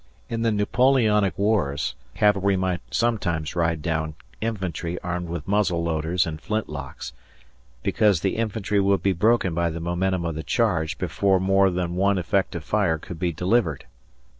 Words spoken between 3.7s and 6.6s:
down infantry armed with muzzle loaders and